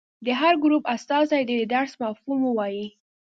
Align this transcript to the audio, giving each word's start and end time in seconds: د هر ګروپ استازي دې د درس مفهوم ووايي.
د 0.25 0.27
هر 0.39 0.53
ګروپ 0.63 0.83
استازي 0.95 1.41
دې 1.47 1.55
د 1.59 1.63
درس 1.73 1.91
مفهوم 2.03 2.39
ووايي. 2.45 2.87